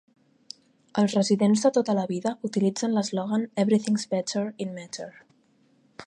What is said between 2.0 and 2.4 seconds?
vida